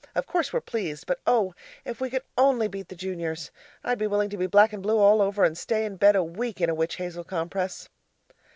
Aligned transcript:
Of 0.15 0.25
course 0.25 0.51
we're 0.51 0.61
pleased 0.61 1.05
but 1.05 1.19
oh, 1.27 1.53
if 1.85 2.01
we 2.01 2.09
could 2.09 2.23
only 2.35 2.67
beat 2.67 2.87
the 2.87 2.95
juniors! 2.95 3.51
I'd 3.83 3.99
be 3.99 4.07
willing 4.07 4.31
to 4.31 4.37
be 4.37 4.47
black 4.47 4.73
and 4.73 4.81
blue 4.81 4.97
all 4.97 5.21
over 5.21 5.43
and 5.43 5.55
stay 5.55 5.85
in 5.85 5.97
bed 5.97 6.15
a 6.15 6.23
week 6.23 6.59
in 6.59 6.71
a 6.71 6.73
witch 6.73 6.95
hazel 6.95 7.23
compress. 7.23 7.87